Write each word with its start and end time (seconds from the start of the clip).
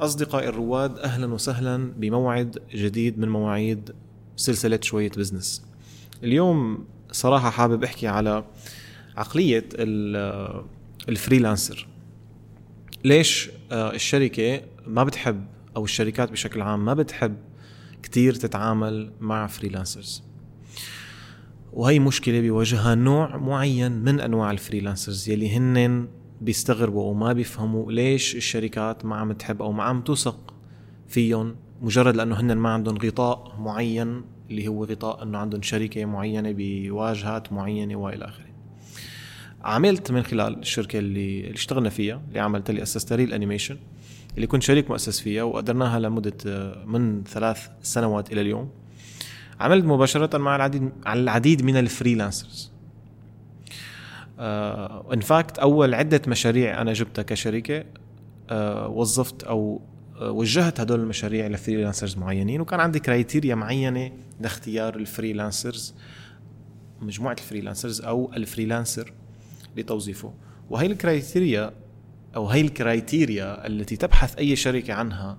أصدقائي 0.00 0.48
الرواد 0.48 0.98
أهلا 0.98 1.34
وسهلا 1.34 1.92
بموعد 1.96 2.58
جديد 2.74 3.18
من 3.18 3.28
مواعيد 3.28 3.90
سلسلة 4.36 4.78
شوية 4.82 5.10
business 5.10 5.64
اليوم 6.22 6.84
صراحة 7.12 7.50
حابب 7.50 7.84
أحكي 7.84 8.06
على 8.06 8.44
عقلية 9.16 9.68
ال 11.08 11.14
freelancer. 11.14 11.86
ليش 13.04 13.50
آه، 13.72 13.94
الشركة 13.94 14.60
ما 14.86 15.04
بتحب 15.04 15.46
أو 15.76 15.84
الشركات 15.84 16.32
بشكل 16.32 16.62
عام 16.62 16.84
ما 16.84 16.94
بتحب 16.94 17.36
كتير 18.02 18.34
تتعامل 18.34 19.12
مع 19.20 19.46
freelancers 19.46 20.22
وهي 21.72 21.98
مشكلة 21.98 22.40
بيواجهها 22.40 22.94
نوع 22.94 23.36
معين 23.36 23.92
من 23.92 24.20
أنواع 24.20 24.50
ال 24.50 24.56
freelancers 24.56 25.28
يلي 25.28 25.56
هن 25.56 26.08
بيستغربوا 26.44 27.10
وما 27.10 27.32
بيفهموا 27.32 27.92
ليش 27.92 28.36
الشركات 28.36 29.04
ما 29.04 29.16
عم 29.16 29.32
تحب 29.32 29.62
أو 29.62 29.72
ما 29.72 29.82
عم 29.82 30.00
توثق 30.00 30.54
فيهم 31.08 31.56
مجرد 31.82 32.16
لأنه 32.16 32.40
هن 32.40 32.56
ما 32.56 32.68
عندهم 32.68 32.96
غطاء 32.98 33.56
معين 33.58 34.22
اللي 34.50 34.68
هو 34.68 34.84
غطاء 34.84 35.22
إنه 35.22 35.38
عندهم 35.38 35.62
شركة 35.62 36.04
معينة 36.04 36.54
بواجهات 36.56 37.52
معينة 37.52 37.96
وإلى 37.96 38.24
آخره. 38.24 38.44
عملت 39.64 40.10
من 40.12 40.22
خلال 40.22 40.58
الشركة 40.58 40.98
اللي, 40.98 41.40
اللي 41.40 41.54
اشتغلنا 41.54 41.90
فيها 41.90 42.22
اللي 42.28 42.40
عملت 42.40 42.70
لي 42.70 42.82
اسستها 42.82 43.16
Real 43.16 43.32
Animation 43.32 43.76
اللي 44.36 44.46
كنت 44.46 44.62
شريك 44.62 44.90
مؤسس 44.90 45.20
فيها 45.20 45.42
وقدرناها 45.42 46.00
لمدة 46.00 46.34
من 46.86 47.24
ثلاث 47.24 47.68
سنوات 47.82 48.32
إلى 48.32 48.40
اليوم. 48.40 48.70
عملت 49.60 49.84
مباشرة 49.84 50.38
مع 50.38 50.56
العديد 50.56 50.90
العديد 51.06 51.62
من 51.62 51.76
ال 51.76 51.84
freelancers 51.84 52.73
in 54.38 55.22
uh, 55.22 55.24
fact 55.24 55.58
أول 55.58 55.94
عدة 55.94 56.22
مشاريع 56.28 56.80
أنا 56.80 56.92
جبتها 56.92 57.22
كشركه 57.22 57.80
uh, 57.80 58.52
وظفت 58.88 59.42
أو 59.42 59.80
uh, 60.14 60.22
وجهت 60.22 60.80
هدول 60.80 61.00
المشاريع 61.00 61.46
ل 61.46 61.52
freelancers 61.52 62.16
معينين 62.16 62.60
وكان 62.60 62.80
عندي 62.80 62.98
criteria 62.98 63.54
معينة 63.54 64.12
لاختيار 64.40 64.96
ال 64.96 65.04
freelancers 65.04 65.94
مجموعة 67.00 67.36
ال 67.38 67.43
freelancers 67.43 68.00
أو 68.00 68.32
ال 68.36 68.43
freelancer 68.43 69.12
لتوظيفه. 69.76 70.32
وهي 70.70 70.86
ال 70.86 70.96
criteria 70.96 71.72
أو 72.36 72.46
هي 72.46 72.60
ال 72.60 72.72
criteria 72.72 73.66
التي 73.66 73.96
تبحث 73.96 74.38
أي 74.38 74.56
شركه 74.56 74.94
عنها 74.94 75.38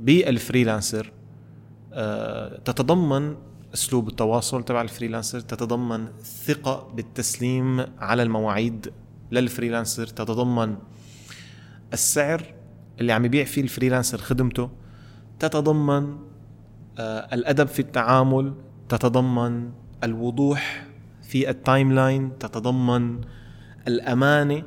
بال 0.00 0.19
freelancer 0.19 1.12
تتضمن 2.64 3.36
أسلوب 3.74 4.08
التواصل 4.08 4.64
تبع 4.64 4.82
ال 4.82 4.87
freelancer 4.87 5.40
تتضمن 5.40 6.08
ثقة 6.22 6.92
بالتسليم 6.94 7.84
على 7.98 8.22
المواعيد 8.22 8.92
لل 9.32 9.44
freelancer 9.44 10.06
تتضمن 10.06 10.76
السعر 11.92 12.54
اللي 13.00 13.12
عم 13.12 13.24
يبيع 13.24 13.44
فيه 13.44 13.62
ال 13.62 13.67
freelancer 13.67 14.18
خدمته 14.18 14.70
تتضمن 15.38 16.16
آه، 16.98 17.34
الأدب 17.34 17.66
في 17.66 17.78
التعامل 17.78 18.54
تتضمن 18.88 19.70
الوضوح 20.04 20.86
في 21.22 21.50
ال 21.50 21.92
timeline 21.92 22.38
تتضمن 22.38 23.20
الأمانة 23.88 24.62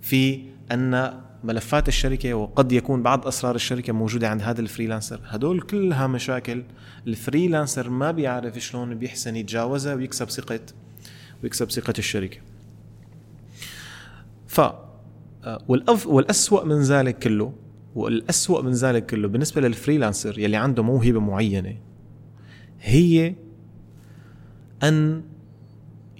في 0.00 0.44
أن 0.72 1.20
ملفات 1.44 1.88
الشركة 1.88 2.34
وقد 2.34 2.72
يكون 2.72 3.02
بعض 3.02 3.26
أسرار 3.26 3.54
الشركة 3.54 3.92
موجودة 3.92 4.28
عند 4.28 4.42
هذا 4.42 4.60
ال 4.60 4.65
freelancer. 4.65 5.20
هدول 5.24 5.60
كلها 5.60 6.06
مشاكل. 6.06 6.62
ال 7.06 7.14
freelancer 7.14 7.90
ما 7.90 8.10
بيعرف 8.10 8.58
شلون 8.58 8.94
بيحسن 8.94 9.36
يتجاوزها 9.36 9.94
ويكسب 9.94 10.30
ثقة 10.30 10.60
ويكسب 11.42 11.70
ثقة 11.70 11.94
الشركة. 11.98 12.38
ف 14.46 14.60
والأف 15.68 16.06
والأسوأ 16.06 16.64
من 16.64 16.82
ذلك 16.82 17.18
كله 17.18 17.52
والأسوأ 17.94 18.62
من 18.62 18.72
ذلك 18.72 19.06
كله 19.06 19.28
بالنسبة 19.28 19.60
لل 19.60 19.73
freelancer 19.73 20.38
يلي 20.38 20.56
عنده 20.56 20.82
موهبة 20.82 21.20
معينة 21.20 21.76
هي 22.80 23.34
أن 24.82 25.22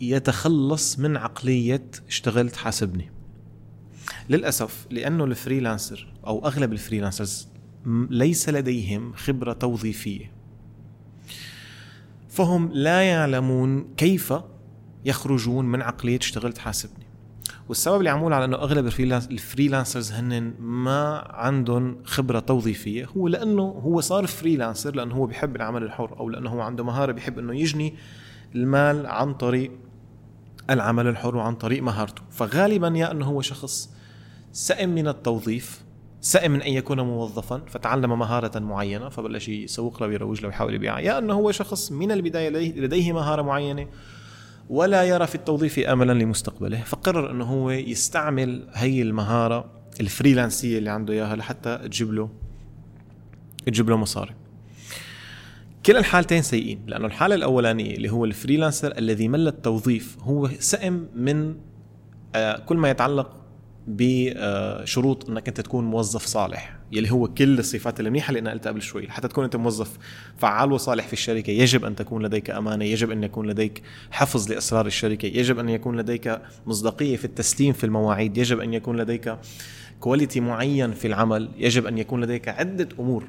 يتخلص 0.00 0.98
من 0.98 1.16
عقلية 1.16 1.86
اشتغلت 2.08 2.56
حاسبني 2.56 3.10
للأسف 4.28 4.86
لأنه 4.90 5.24
ال 5.24 5.32
freelancer 5.32 6.12
أو 6.26 6.46
أغلب 6.46 6.72
ال 6.72 6.78
freelancers 6.78 7.48
ليس 8.10 8.48
لديهم 8.48 9.12
خبرة 9.12 9.52
توظيفية. 9.52 10.32
فهم 12.28 12.70
لا 12.72 13.02
يعلمون 13.02 13.94
كيف 13.96 14.34
يخرجون 15.04 15.64
من 15.64 15.82
عقلية 15.82 16.18
اشتغلت 16.18 16.58
حاسبني. 16.58 17.10
والسبب 17.68 17.98
اللي 17.98 18.10
عمول 18.10 18.32
على 18.32 18.44
إنه 18.44 18.56
أغلب 18.56 18.86
ال 19.30 19.37
freelancers 19.37 20.12
هن 20.12 20.54
ما 20.58 21.24
عندهم 21.30 21.96
خبرة 22.04 22.38
توظيفية 22.38 23.06
هو 23.16 23.28
لأنه 23.28 23.62
هو 23.62 24.00
صار 24.00 24.26
freelancer 24.26 24.94
لأنه 24.94 25.14
هو 25.14 25.26
بيحب 25.26 25.56
العمل 25.56 25.82
الحر 25.82 26.18
أو 26.18 26.28
لأنه 26.28 26.50
هو 26.50 26.60
عنده 26.60 26.84
مهارة 26.84 27.12
بيحب 27.12 27.38
إنه 27.38 27.54
يجني 27.54 27.94
المال 28.54 29.06
عن 29.06 29.34
طريق 29.34 29.70
العمل 30.70 31.06
الحر 31.06 31.36
وعن 31.36 31.54
طريق 31.54 31.82
مهارته. 31.82 32.22
فغالبا 32.30 32.88
يا 32.88 33.10
إنه 33.10 33.26
هو 33.26 33.40
شخص 33.40 33.90
سئم 34.52 34.88
من 34.88 35.08
التوظيف 35.08 35.84
سئم 36.20 36.50
من 36.50 36.62
أن 36.62 36.72
يكون 36.72 37.00
موظفا 37.00 37.62
فتعلم 37.66 38.18
مهارة 38.18 38.58
معينة 38.58 39.08
فبلش 39.08 39.48
يسوق 39.48 40.02
له 40.02 40.08
ويروج 40.08 40.40
له 40.40 40.48
ويحاول 40.48 40.74
يبيعها 40.74 41.00
يا 41.00 41.18
أنه 41.18 41.34
هو 41.34 41.52
شخص 41.52 41.92
من 41.92 42.12
البداية 42.12 42.48
لديه 42.80 43.12
مهارة 43.12 43.42
معينة 43.42 43.86
ولا 44.70 45.04
يرى 45.04 45.26
في 45.26 45.34
التوظيف 45.34 45.78
املا 45.78 46.12
لمستقبله 46.12 46.80
فقرر 46.80 47.30
أنه 47.30 47.44
هو 47.44 47.70
يستعمل 47.70 48.68
هي 48.72 49.02
المهارة 49.02 49.70
الفريلانسية 50.00 50.78
اللي 50.78 50.90
عنده 50.90 51.14
إياها 51.14 51.36
لحتى 51.36 51.78
تجيب 51.78 52.12
له 52.12 52.30
تجيب 53.66 53.90
له 53.90 53.96
مصاري. 53.96 54.34
كلا 55.86 55.98
الحالتين 55.98 56.42
سيئين 56.42 56.80
لأنه 56.86 57.06
الحالة 57.06 57.34
الأولانية 57.34 57.96
اللي 57.96 58.10
هو 58.10 58.24
الفريلانسر 58.24 58.98
الذي 58.98 59.28
مل 59.28 59.48
التوظيف 59.48 60.16
هو 60.20 60.48
سئم 60.58 61.08
من 61.14 61.54
آه، 62.34 62.58
كل 62.58 62.76
ما 62.76 62.90
يتعلق 62.90 63.39
بشروط 63.96 65.30
انك 65.30 65.48
انت 65.48 65.60
تكون 65.60 65.84
موظف 65.84 66.26
صالح 66.26 66.76
يلي 66.92 67.10
هو 67.10 67.28
كل 67.28 67.58
الصفات 67.58 68.00
المنيحه 68.00 68.28
اللي 68.28 68.40
أنا 68.40 68.50
قلتها 68.50 68.70
قبل 68.70 68.82
شوي. 68.82 69.08
حتى 69.08 69.28
تكون 69.28 69.44
انت 69.44 69.56
موظف 69.56 69.98
فعال 70.38 70.72
وصالح 70.72 71.06
في 71.06 71.12
الشركة 71.12 71.50
يجب 71.50 71.84
أن 71.84 71.96
تكون 71.96 72.22
لديك 72.22 72.50
أمانة 72.50 72.84
يجب 72.84 73.10
أن 73.10 73.24
يكون 73.24 73.46
لديك 73.46 73.82
حفظ 74.10 74.52
لأسرار 74.52 74.86
الشركة 74.86 75.26
يجب 75.26 75.58
أن 75.58 75.68
يكون 75.68 75.96
لديك 75.96 76.40
مصداقية 76.66 77.16
في 77.16 77.24
التسليم 77.24 77.72
في 77.72 77.84
المواعيد 77.84 78.38
يجب 78.38 78.60
أن 78.60 78.74
يكون 78.74 78.96
لديك 78.96 79.36
quality 80.00 80.40
معين 80.40 80.92
في 80.92 81.06
العمل 81.06 81.48
يجب 81.58 81.86
أن 81.86 81.98
يكون 81.98 82.20
لديك 82.20 82.48
عدة 82.48 82.88
أمور. 82.98 83.24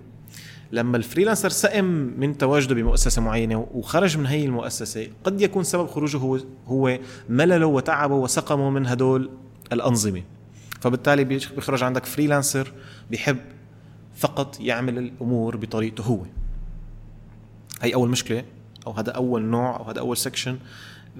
لما 0.72 0.97
ال 0.97 1.02
freelancer 1.02 1.50
سئم 1.49 1.85
من 2.19 2.38
تواجده 2.38 2.75
بمؤسسة 2.75 3.22
معينة 3.22 3.67
وخرج 3.73 4.17
من 4.17 4.25
هي 4.25 4.45
المؤسسة 4.45 5.07
قد 5.23 5.41
يكون 5.41 5.63
سبب 5.63 5.88
خروجه 5.88 6.17
هو 6.17 6.39
هو 6.67 6.99
ملله 7.29 7.66
وتعبه 7.66 8.16
وسقمه 8.16 8.69
من 8.69 8.88
هدول 8.88 9.29
الأنظمة. 9.73 10.23
فبالتالي 10.81 11.24
بيخرج 11.24 11.84
عندك 11.84 12.06
freelancer 12.06 12.74
بيحب 13.12 13.38
فقط 14.16 14.59
يعمل 14.59 14.97
الأمور 14.97 15.58
بطريقته 15.58 16.03
هو. 16.03 16.25
هي 17.81 17.94
أول 17.94 18.09
مشكلة 18.09 18.44
أو 18.88 18.91
هذا 18.91 19.12
أول 19.12 19.41
نوع 19.41 19.78
أو 19.78 19.84
هذا 19.84 20.00
أول 20.00 20.18
section 20.18 20.57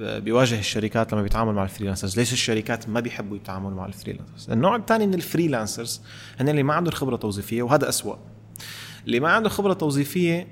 آه، 0.02 0.20
بيواجه 0.20 0.60
الشركات 0.60 1.14
لما 1.14 1.22
بيتعاملوا 1.22 1.54
مع 1.54 1.64
ال 1.64 1.68
freelancers. 1.68 2.20
ليش 2.20 2.34
الشركات 2.34 2.90
ما 2.90 3.00
بيحبوا 3.00 3.38
يتعاملوا 3.38 3.78
مع 3.78 3.86
ال 3.86 3.90
freelancers؟ 3.90 4.50
النوع 4.52 4.76
الثاني 4.76 5.08
من 5.08 5.14
ال 5.14 5.21
freelancers 5.21 6.02
هن 6.40 6.50
اللي 6.50 6.64
ما 6.64 6.74
عندهم 6.74 6.94
خبرة 6.94 7.16
توظيفية 7.16 7.62
وهذا 7.62 7.90
أسوأ. 7.90 8.16
اللي 9.06 9.20
ما 9.20 9.30
عنده 9.30 9.50
خبرة 9.50 9.74
توظيفية 9.74 10.48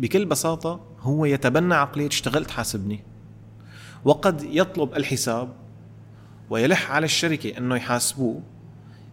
بكل 0.00 0.24
بساطة 0.24 0.80
هو 1.00 1.24
يتبنى 1.24 1.74
عقلية 1.74 2.06
اشتغلت 2.06 2.50
حاسبني. 2.50 3.04
وقد 4.04 4.42
يطلب 4.42 4.94
الحساب 4.94 5.52
ويلح 6.50 6.90
على 6.90 7.04
الشركة 7.04 7.58
إنه 7.58 7.76
يحاسبوه 7.76 8.40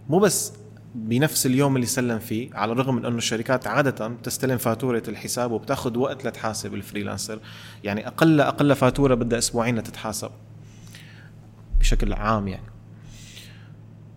مو 0.10 0.20
بس 0.20 0.54
بنفس 0.96 1.46
اليوم 1.46 1.76
اللي 1.76 1.88
سلم 1.88 2.20
فيه 2.20 2.50
على 2.54 2.72
الرغم 2.72 2.96
من 2.96 3.06
إنه 3.06 3.18
الشركات 3.18 3.68
عادة 3.68 4.12
تستلم 4.24 4.58
فاتورة 4.58 5.04
الحساب 5.08 5.52
وبتأخذ 5.52 5.98
وقت 5.98 6.26
لتحاسب 6.26 6.74
ال 6.74 6.79
freelancer. 6.79 7.40
يعني 7.84 8.08
أقل 8.08 8.42
أقل 8.42 8.76
فاتورة 8.76 9.16
بدها 9.16 9.40
أسبوعين 9.40 9.78
لتتحاسب. 9.78 10.30
بشكل 11.80 12.14
عام 12.14 12.48
يعني. 12.48 12.68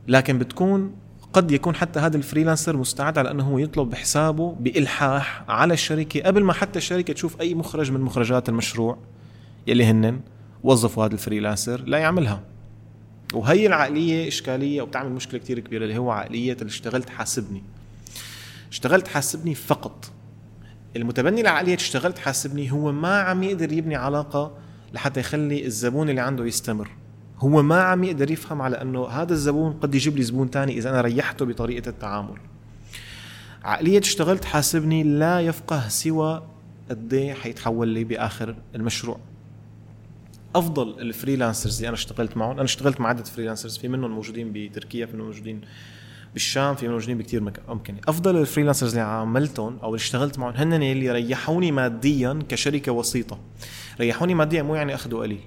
لكن 0.09 0.38
بتكون 0.38 0.94
قد 1.32 1.50
يكون 1.50 1.75
حتى 1.75 2.00
هذا 2.00 2.17
ال 2.17 2.22
freelancer 2.22 2.76
مستعد 2.76 3.19
على 3.19 3.31
إنه 3.31 3.44
هو 3.44 3.59
يطلب 3.59 3.94
حسابه 3.94 4.53
بإلحاح 4.61 5.44
على 5.49 5.75
الشركة 5.75 6.23
قبل 6.23 6.44
ما 6.44 6.53
حتى 6.53 6.79
الشركة 6.79 7.12
تشوف 7.12 7.41
أي 7.41 7.55
مخرج 7.55 7.91
من 7.91 8.00
مخرجات 8.00 8.49
المشروع 8.49 8.99
يلي 9.67 9.85
هن 9.85 10.20
وظفوا 10.62 11.05
هذا 11.05 11.12
الفريلانسر 11.12 11.82
لا 11.87 11.99
يعملها. 11.99 12.43
وهي 13.35 13.67
العقلية 13.67 14.29
إشكالية 14.29 14.83
وبتعمل 14.83 15.11
مشكلة 15.11 15.41
كتير 15.41 15.59
كبيرة 15.59 15.85
اللي 15.85 15.99
هو 15.99 16.11
عقلية 16.11 16.53
اللي 16.53 16.67
اشتغلت 16.67 17.11
حاسبني. 17.11 17.63
اشتغلت 18.71 19.09
حاسبني 19.09 19.55
فقط. 19.55 20.11
المتبني 20.97 21.43
لعقلية 21.43 21.75
اشتغلت 21.75 22.19
حاسبني 22.19 22.73
هو 22.73 22.93
ما 22.93 23.21
عم 23.21 23.43
يقدر 23.43 23.73
يبني 23.73 23.97
علاقة 23.97 24.53
لحتى 24.93 25.21
يخلي 25.21 25.67
الزبون 25.67 26.11
اللي 26.11 26.21
عنده 26.21 26.45
يستمر. 26.45 26.91
هو 27.39 27.63
ما 27.63 27.83
عم 27.83 28.05
يقدر 28.05 28.31
يفهم 28.31 28.63
على 28.63 28.83
إنه 28.83 29.07
هذا 29.07 29.33
الزبون 29.33 29.73
قد 29.73 29.95
يجيب 29.95 30.17
لي 30.17 30.23
زبون 30.23 30.51
تاني 30.51 30.79
إذا 30.79 30.91
أنا 30.91 31.01
ريحته 31.01 31.45
بطريقة 31.45 31.89
التعامل. 31.89 32.39
عقلية 33.65 33.99
اشتغلت 33.99 34.45
حاسبني 34.45 35.03
لا 35.03 35.41
يفقه 35.41 35.89
سوى 35.89 36.43
قد 36.91 37.15
إيه 37.15 37.35
حيتحول 37.35 37.89
لي 37.89 38.05
بآخر 38.05 38.57
المشروع. 38.75 39.19
أفضل 40.56 41.00
ال 41.00 41.07
freelancers 41.07 41.76
اللي 41.77 41.89
أنا 41.89 41.95
اشتغلت 41.95 42.37
معهم. 42.37 42.53
أنا 42.53 42.65
اشتغلت 42.65 43.00
مع 43.00 43.09
عده 43.09 43.25
freelancers 43.25 43.79
في 43.79 43.89
منهم 43.89 44.11
موجودين 44.11 44.53
بتركيا 44.53 45.06
في 45.06 45.12
منهم 45.17 45.27
موجودين 45.27 45.61
بالشام 46.33 46.75
في 46.75 46.89
موجودين 46.89 47.19
بكثير 47.19 47.53
اماكن 47.69 47.97
أفضل 48.09 48.37
ال 48.37 48.41
freelancers 48.41 48.91
اللي 48.91 49.11
عاملتهم 49.11 49.79
أو 49.83 49.89
اللي 49.89 49.97
اشتغلت 49.97 50.39
معهم 50.39 50.55
هن 50.56 50.73
اللي 50.73 51.12
ريحوني 51.12 51.73
ماديا 51.73 52.39
كشركة 52.49 52.93
وسيطة. 52.93 53.39
ريحوني 54.00 54.35
ماديا 54.35 54.62
مو 54.62 54.75
يعني 54.75 54.95
أخذوا 54.95 55.23
قليل. 55.23 55.41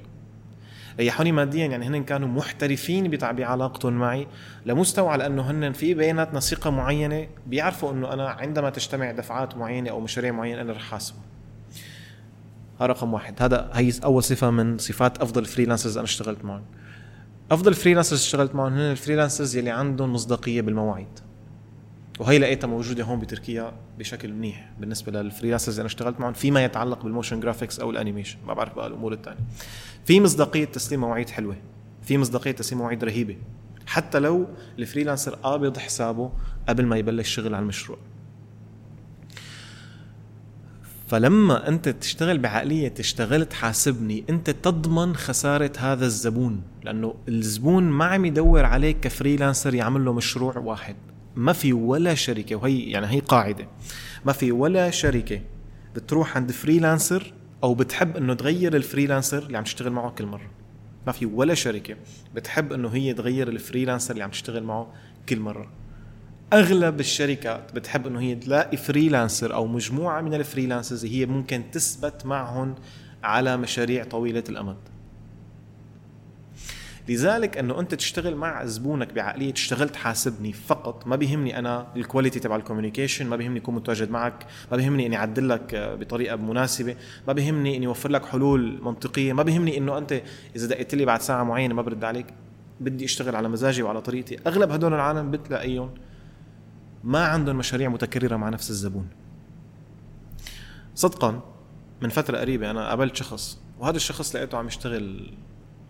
ريحوني 1.00 1.31
ماديا 1.31 1.65
يعني 1.65 1.88
هن 1.88 2.04
كانوا 2.04 2.27
محترفين 2.27 3.07
بعلاقتهم 3.09 3.94
معي 3.94 4.27
لمستوى 4.65 5.09
على 5.09 5.25
أنه 5.25 5.51
هن 5.51 5.71
في 5.71 5.94
بيناتنا 5.94 6.39
ثقة 6.39 6.69
معينة 6.69 7.27
بيعرفوا 7.47 7.92
أنه 7.92 8.13
أنا 8.13 8.30
عندما 8.30 8.69
تجتمع 8.69 9.12
دفعات 9.12 9.57
معينة 9.57 9.89
أو 9.89 10.00
مشاريع 10.00 10.31
معينة 10.31 10.62
أنا 10.62 10.74
رح 10.74 10.81
حاسبه 10.81 11.18
هذا 12.81 12.88
رقم 12.88 13.13
واحد. 13.13 13.36
هذا 13.42 13.69
هي 13.74 13.92
أول 14.04 14.24
صفة 14.24 14.50
من 14.50 14.78
صفات 14.78 15.18
أفضل 15.18 15.45
freelancers 15.45 15.97
أنا 15.98 16.06
اشتغلت 16.06 16.45
معهم. 16.45 16.63
أفضل 17.51 17.74
freelancers 17.73 18.19
اشتغلت 18.19 18.56
معهم 18.56 18.74
هن 18.74 18.80
ال 18.79 18.86
freelancers 18.86 19.56
يلي 19.56 19.69
عندهم 19.69 20.13
مصداقية 20.13 20.62
بالمواعيد. 20.62 21.19
وهي 22.19 22.39
لقيتها 22.39 22.68
موجودة 22.68 23.04
هون 23.04 23.19
بتركيا 23.19 23.74
بشكل 24.00 24.33
منيح 24.33 24.72
بالنسبة 24.80 25.12
لل 25.12 25.21
freelancers 25.21 25.73
اللي 25.74 25.81
أنا 25.81 25.88
اشتغلت 25.88 26.19
معهم 26.19 26.33
فيما 26.33 26.63
يتعلق 26.63 27.04
بال 27.03 27.12
motion 27.12 27.39
graphics 27.39 27.79
أو 27.80 27.92
ال 27.91 27.96
animation. 27.96 28.38
ما 28.48 28.54
بعرف 28.54 28.75
بقى 28.75 28.88
الأمور 28.88 29.13
الثانية 29.13 29.39
في 30.06 30.22
مصداقية 30.22 30.66
تسليم 30.66 31.01
مواعيد 31.01 31.30
حلوة. 31.30 31.56
في 32.01 32.18
مصداقية 32.18 32.51
تسليم 32.51 32.81
مواعيد 32.81 33.04
رهيبة. 33.04 33.38
حتى 33.88 34.19
لو 34.19 34.48
ال 34.79 34.85
freelancer 34.85 35.35
قابض 35.36 35.78
حسابه 35.78 36.31
قبل 36.69 36.86
ما 36.86 36.98
يبلش 36.98 37.30
شغل 37.30 37.56
على 37.56 37.63
المشروع. 37.63 37.98
فلما 41.11 41.67
أنت 41.67 41.89
تشتغل 41.89 42.37
بعقلية 42.37 42.93
اشتغلت 42.99 43.53
حاسبني 43.53 44.23
أنت 44.29 44.49
تضمن 44.49 45.15
خسارة 45.15 45.71
هذا 45.77 46.05
الزبون 46.05 46.61
لأنه 46.83 47.15
الزبون 47.27 47.83
ما 47.83 48.05
عم 48.05 48.25
يدور 48.25 48.65
عليك 48.65 48.99
ك 49.00 49.06
freelancer 49.06 49.73
يعمل 49.73 50.05
له 50.05 50.13
مشروع 50.13 50.57
واحد. 50.57 50.95
ما 51.35 51.53
في 51.53 51.73
ولا 51.73 52.13
شركة 52.13 52.55
وهي 52.55 52.79
يعني 52.79 53.07
هي 53.07 53.19
قاعدة. 53.19 53.67
ما 54.25 54.31
في 54.33 54.51
ولا 54.51 54.89
شركة 54.89 55.41
بتروح 55.95 56.37
عند 56.37 56.51
freelancer 56.51 57.33
أو 57.63 57.73
بتحب 57.73 58.17
إنه 58.17 58.33
تغير 58.33 58.75
ال 58.75 58.82
freelancer 58.82 59.45
اللي 59.45 59.57
عم 59.57 59.63
تشتغل 59.63 59.91
معه 59.91 60.09
كل 60.09 60.25
مرة. 60.25 60.51
ما 61.07 61.11
في 61.11 61.25
ولا 61.25 61.53
شركة 61.53 61.95
بتحب 62.35 62.73
إنه 62.73 62.89
هي 62.89 63.13
تغير 63.13 63.47
ال 63.47 63.53
freelancer 63.53 64.13
اللي 64.13 64.23
عم 64.23 64.31
تشتغل 64.31 64.63
معه 64.63 64.93
كل 65.29 65.39
مرة. 65.39 65.81
أغلب 66.53 67.00
الشركات 67.00 67.75
بتحب 67.75 68.07
إنه 68.07 68.19
هي 68.19 68.36
تلاقي 68.36 68.77
freelancer 68.77 69.53
أو 69.53 69.68
مجموعة 69.68 70.21
من 70.21 70.33
ال 70.33 70.39
freelancers 70.39 71.06
هي 71.06 71.25
ممكن 71.25 71.63
تثبت 71.71 72.25
معهم 72.25 72.75
على 73.24 73.57
مشاريع 73.57 74.03
طويلة 74.03 74.44
الأمد. 74.50 74.77
لذلك 77.09 77.57
إنه 77.57 77.80
أنت 77.80 77.95
تشتغل 77.95 78.36
مع 78.36 78.65
زبونك 78.65 79.13
بعقلية 79.13 79.53
اشتغلت 79.53 79.95
حاسبني 79.95 80.53
فقط. 80.53 81.07
ما 81.07 81.15
بيهمني 81.15 81.59
أنا 81.59 81.88
ال 81.95 82.01
quality 82.01 82.39
تبع 82.39 82.56
ال 82.56 82.61
communication 82.61 83.27
ما 83.27 83.36
بيهمني 83.36 83.59
أكون 83.59 83.75
متواجد 83.75 84.12
معك 84.12 84.45
ما 84.71 84.77
بيهمني 84.77 85.06
إني 85.06 85.18
أعدل 85.18 85.50
لك 85.50 85.95
بطريقة 86.00 86.36
مناسبة 86.36 86.95
ما 87.27 87.33
بيهمني 87.33 87.77
إني 87.77 87.88
أوفر 87.88 88.12
لك 88.12 88.25
حلول 88.25 88.80
منطقية 88.81 89.33
ما 89.33 89.44
بيهمني 89.44 89.77
إنه 89.77 89.97
أنت 89.97 90.21
إذا 90.56 90.68
دقيت 90.68 90.95
لي 90.95 91.06
بعد 91.06 91.21
ساعة 91.21 91.44
معينة 91.44 91.74
ما 91.74 91.81
برد 91.81 92.04
عليك 92.04 92.25
بدي 92.80 93.06
أشتغل 93.06 93.36
على 93.36 93.50
مزاجي 93.50 93.83
وعلى 93.83 94.01
طريقتي. 94.01 94.38
أغلب 94.47 94.71
هدول 94.71 94.94
العالم 94.94 95.31
بتلاقيهم 95.31 95.89
ما 97.03 97.25
عندهم 97.25 97.56
مشاريع 97.56 97.89
متكررة 97.89 98.36
مع 98.36 98.50
نفس 98.50 98.69
الزبون. 98.69 99.07
صدقا 100.95 101.42
من 102.01 102.09
فترة 102.09 102.38
قريبة 102.38 102.71
أنا 102.71 102.89
قابلت 102.89 103.15
شخص 103.15 103.62
وهذا 103.80 103.95
الشخص 103.95 104.36
لقيته 104.36 104.57
عم 104.57 104.68
يشتغل 104.68 105.33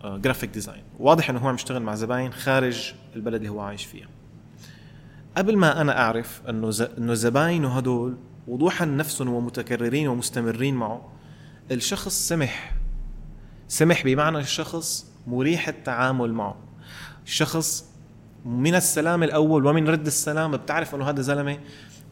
graphic 0.04 0.50
design 0.50 0.82
واضح 0.98 1.30
إنه 1.30 1.38
هو 1.38 1.48
عم 1.48 1.54
يشتغل 1.54 1.82
مع 1.82 1.94
زباين 1.94 2.32
خارج 2.32 2.94
البلد 3.16 3.34
اللي 3.34 3.48
هو 3.48 3.60
عايش 3.60 3.84
فيها. 3.84 4.08
قبل 5.36 5.56
ما 5.56 5.80
أنا 5.80 6.00
أعرف 6.02 6.42
إنه. 6.48 6.72
إنه 6.98 7.14
زباينه 7.14 7.76
هدول 7.76 8.16
وضوحا 8.48 8.84
نفسهم 8.84 9.28
ومتكررين 9.28 10.08
ومستمرين 10.08 10.74
معه 10.74 11.12
الشخص 11.70 12.28
سمح. 12.28 12.74
سمح 13.68 14.04
بمعنى 14.04 14.38
الشخص 14.38 15.12
مريح 15.26 15.68
التعامل 15.68 16.32
معه. 16.32 16.56
الشخص 17.24 17.91
من 18.44 18.74
السلام 18.74 19.22
الأول 19.22 19.66
ومن 19.66 19.88
رد 19.88 20.06
السلام 20.06 20.56
بتعرف 20.56 20.94
إنه 20.94 21.08
هذا 21.08 21.20
زلمة 21.20 21.58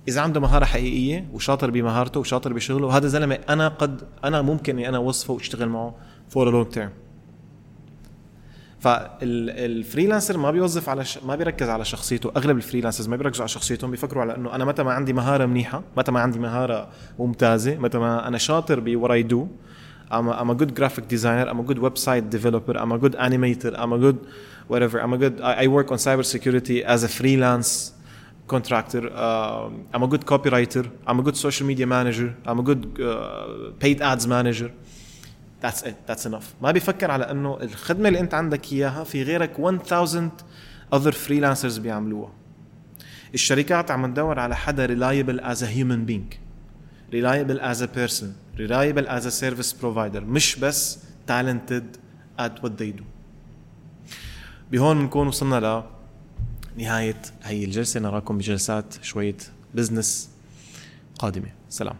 إذا 0.08 0.20
عنده 0.20 0.40
مهارة 0.40 0.64
حقيقية 0.64 1.28
وشاطر 1.32 1.70
بمهارته 1.70 2.20
وشاطر 2.20 2.52
بشغله 2.52 2.86
وهذا 2.86 3.06
زلمة 3.06 3.38
أنا 3.48 3.68
قد 3.68 4.02
أنا 4.24 4.42
ممكن 4.42 4.72
إني 4.72 4.88
أنا 4.88 4.96
أوصفه 4.96 5.34
وأشتغل 5.34 5.68
معه 5.68 5.94
for 6.28 6.50
long 6.50 6.66
term 6.66 6.90
فال 8.80 9.06
freelancer 9.06 10.38
ما 10.38 10.50
بيوظف 10.50 10.88
على 10.88 11.04
ش... 11.04 11.18
ما 11.18 11.36
بيركز 11.36 11.68
على 11.68 11.84
شخصيته 11.84 12.32
أغلب 12.36 12.56
ال 12.56 12.60
freelancers 12.60 13.08
ما 13.08 13.16
بيركزوا 13.16 13.42
على 13.42 13.48
شخصيتهم 13.48 13.90
بيفكروا 13.90 14.22
على 14.22 14.36
إنه 14.36 14.54
أنا 14.54 14.64
متى 14.64 14.82
ما 14.82 14.92
عندي 14.92 15.12
مهارة 15.12 15.46
منيحة 15.46 15.82
متى 15.96 16.12
ما 16.12 16.20
عندي 16.20 16.38
مهارة 16.38 16.88
ممتازة 17.18 17.74
متى 17.78 17.98
ما 17.98 18.28
أنا 18.28 18.38
شاطر 18.38 18.80
بوات 18.80 19.10
اي 19.10 19.22
دو 19.22 19.48
I'm 20.12 20.28
a, 20.28 20.32
I'm 20.40 20.50
a 20.50 20.54
good 20.54 20.74
graphic 20.74 21.06
designer 21.08 21.46
I'm 21.48 21.60
a 21.60 21.62
good 21.62 21.78
website 21.78 22.30
developer 22.30 22.76
I'm 22.76 22.92
a 22.92 22.98
good 22.98 23.14
animator 23.26 23.72
I'm 23.78 23.92
a 23.92 23.98
good 23.98 24.18
whatever 24.72 24.96
I'm 25.04 25.12
a 25.18 25.18
good 25.24 25.36
I, 25.50 25.52
I 25.64 25.66
work 25.76 25.88
on 25.94 25.98
cybersecurity 26.08 26.78
as 26.94 27.00
a 27.08 27.10
freelance 27.18 27.70
contractor 28.54 29.02
uh, 29.26 29.94
I'm 29.94 30.02
a 30.08 30.10
good 30.12 30.24
copywriter 30.32 30.84
I'm 31.08 31.18
a 31.22 31.24
good 31.28 31.36
social 31.46 31.66
media 31.70 31.86
manager 31.96 32.28
I'm 32.48 32.58
a 32.64 32.66
good 32.70 32.82
uh, 33.00 33.72
paid 33.82 33.98
ads 34.10 34.26
manager 34.36 34.70
That's 35.64 35.82
it 35.90 35.96
that's 36.06 36.24
enough 36.26 36.54
ما 36.62 36.70
بيفكر 36.72 37.10
على 37.10 37.30
انه 37.30 37.58
الخدمه 37.62 38.08
اللي 38.08 38.20
انت 38.20 38.34
عندك 38.34 38.72
اياها 38.72 39.04
في 39.04 39.22
غيرك 39.22 39.60
1000 39.60 40.30
other 40.94 41.12
freelancers 41.12 41.80
بيعملوها 41.80 42.32
الشركات 43.34 43.90
عم 43.90 44.12
تدور 44.12 44.38
على 44.38 44.56
حدا 44.56 44.86
reliable 44.86 45.40
as 45.40 45.62
a 45.62 45.66
human 45.66 46.10
being 46.10 46.34
reliable 47.12 47.60
as 47.60 47.80
a 47.82 47.88
person 47.98 48.26
reliable 48.58 49.06
as 49.08 49.24
a 49.26 49.30
service 49.30 49.72
provider 49.82 50.20
مش 50.22 50.56
بس 50.56 50.98
talented 51.28 51.98
at 52.38 52.62
what 52.62 52.72
they 52.78 52.92
do 53.00 53.19
بهون 54.70 54.98
بنكون 54.98 55.26
وصلنا 55.26 55.84
لنهاية 56.76 57.22
هي 57.42 57.64
الجلسة. 57.64 58.00
نراكم 58.00 58.38
بجلسات 58.38 59.04
شوية 59.04 59.36
بزنس 59.74 60.30
قادمة. 61.18 61.52
سلام. 61.68 61.96